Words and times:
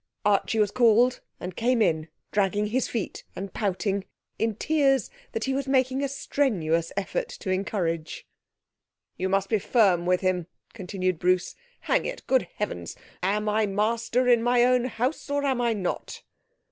Archie 0.25 0.57
was 0.57 0.71
called 0.71 1.19
and 1.39 1.55
came 1.55 1.79
in, 1.79 2.07
dragging 2.31 2.65
his 2.65 2.87
feet, 2.87 3.23
and 3.35 3.53
pouting, 3.53 4.03
in 4.39 4.55
tears 4.55 5.11
that 5.31 5.43
he 5.43 5.53
was 5.53 5.67
making 5.67 6.03
a 6.03 6.07
strenuous 6.07 6.91
effort 6.97 7.29
to 7.29 7.51
encourage. 7.51 8.25
'You 9.15 9.29
must 9.29 9.47
be 9.47 9.59
firm 9.59 10.07
with 10.07 10.21
him,' 10.21 10.47
continued 10.73 11.19
Bruce. 11.19 11.53
'Hang 11.81 12.07
it! 12.07 12.25
Good 12.25 12.47
heavens! 12.55 12.95
Am 13.21 13.47
I 13.47 13.67
master 13.67 14.27
in 14.27 14.41
my 14.41 14.63
own 14.63 14.85
house 14.85 15.29
or 15.29 15.45
am 15.45 15.61
I 15.61 15.73
not?' 15.73 16.23